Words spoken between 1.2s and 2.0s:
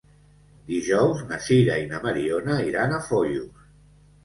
na Sira i